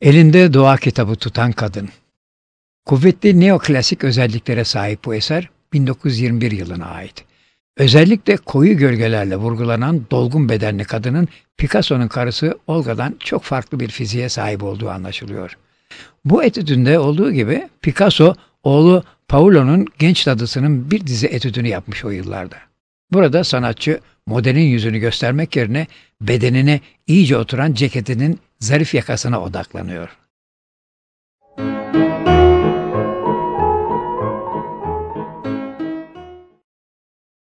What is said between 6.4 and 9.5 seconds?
yılına ait. Özellikle koyu gölgelerle